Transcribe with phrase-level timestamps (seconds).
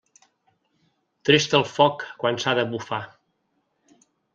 [1.31, 3.05] Trist el foc quan s'ha de bufar.